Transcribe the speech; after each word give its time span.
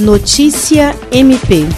Notícia 0.00 0.92
MP. 1.12 1.68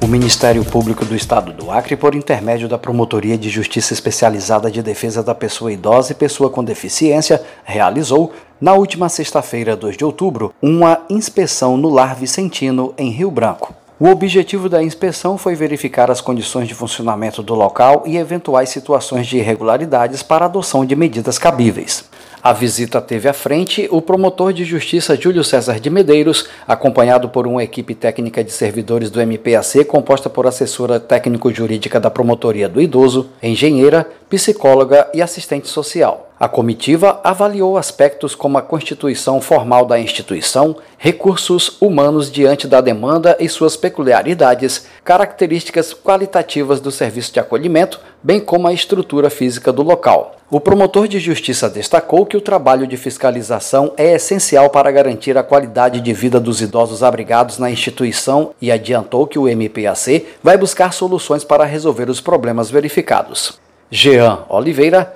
O 0.00 0.06
Ministério 0.06 0.64
Público 0.64 1.04
do 1.04 1.16
Estado 1.16 1.52
do 1.52 1.72
Acre, 1.72 1.96
por 1.96 2.14
intermédio 2.14 2.68
da 2.68 2.78
Promotoria 2.78 3.36
de 3.36 3.48
Justiça 3.48 3.92
Especializada 3.92 4.70
de 4.70 4.80
Defesa 4.80 5.24
da 5.24 5.34
Pessoa 5.34 5.72
Idosa 5.72 6.12
e 6.12 6.14
Pessoa 6.14 6.48
com 6.48 6.62
Deficiência, 6.62 7.42
realizou, 7.64 8.32
na 8.60 8.74
última 8.74 9.08
sexta-feira, 9.08 9.74
2 9.74 9.96
de 9.96 10.04
outubro, 10.04 10.54
uma 10.62 11.00
inspeção 11.10 11.76
no 11.76 11.88
Lar 11.88 12.14
Vicentino, 12.14 12.94
em 12.96 13.10
Rio 13.10 13.32
Branco. 13.32 13.74
O 13.98 14.06
objetivo 14.06 14.68
da 14.68 14.80
inspeção 14.80 15.36
foi 15.36 15.56
verificar 15.56 16.12
as 16.12 16.20
condições 16.20 16.68
de 16.68 16.74
funcionamento 16.74 17.42
do 17.42 17.56
local 17.56 18.04
e 18.06 18.18
eventuais 18.18 18.68
situações 18.68 19.26
de 19.26 19.38
irregularidades 19.38 20.22
para 20.22 20.44
adoção 20.44 20.86
de 20.86 20.94
medidas 20.94 21.38
cabíveis. 21.38 22.04
A 22.42 22.52
visita 22.52 23.00
teve 23.00 23.28
à 23.28 23.32
frente 23.32 23.88
o 23.90 24.00
promotor 24.00 24.52
de 24.52 24.64
justiça 24.64 25.16
Júlio 25.16 25.42
César 25.42 25.80
de 25.80 25.90
Medeiros, 25.90 26.48
acompanhado 26.66 27.28
por 27.28 27.46
uma 27.46 27.62
equipe 27.62 27.94
técnica 27.94 28.44
de 28.44 28.52
servidores 28.52 29.10
do 29.10 29.20
MPAC 29.20 29.84
composta 29.84 30.30
por 30.30 30.46
assessora 30.46 31.00
técnico-jurídica 31.00 31.98
da 31.98 32.10
Promotoria 32.10 32.68
do 32.68 32.80
Idoso, 32.80 33.30
engenheira, 33.42 34.08
psicóloga 34.28 35.08
e 35.12 35.22
assistente 35.22 35.68
social. 35.68 36.25
A 36.38 36.46
comitiva 36.46 37.18
avaliou 37.24 37.78
aspectos 37.78 38.34
como 38.34 38.58
a 38.58 38.62
constituição 38.62 39.40
formal 39.40 39.86
da 39.86 39.98
instituição, 39.98 40.76
recursos 40.98 41.78
humanos 41.80 42.30
diante 42.30 42.68
da 42.68 42.82
demanda 42.82 43.34
e 43.40 43.48
suas 43.48 43.74
peculiaridades, 43.74 44.86
características 45.02 45.94
qualitativas 45.94 46.78
do 46.78 46.90
serviço 46.90 47.32
de 47.32 47.40
acolhimento, 47.40 47.98
bem 48.22 48.38
como 48.38 48.68
a 48.68 48.72
estrutura 48.74 49.30
física 49.30 49.72
do 49.72 49.82
local. 49.82 50.36
O 50.50 50.60
promotor 50.60 51.08
de 51.08 51.18
justiça 51.18 51.70
destacou 51.70 52.26
que 52.26 52.36
o 52.36 52.40
trabalho 52.42 52.86
de 52.86 52.98
fiscalização 52.98 53.94
é 53.96 54.12
essencial 54.12 54.68
para 54.68 54.90
garantir 54.90 55.38
a 55.38 55.42
qualidade 55.42 56.02
de 56.02 56.12
vida 56.12 56.38
dos 56.38 56.60
idosos 56.60 57.02
abrigados 57.02 57.58
na 57.58 57.70
instituição 57.70 58.50
e 58.60 58.70
adiantou 58.70 59.26
que 59.26 59.38
o 59.38 59.48
MPAC 59.48 60.26
vai 60.42 60.58
buscar 60.58 60.92
soluções 60.92 61.44
para 61.44 61.64
resolver 61.64 62.10
os 62.10 62.20
problemas 62.20 62.70
verificados. 62.70 63.58
Jean 63.90 64.40
Oliveira, 64.48 65.15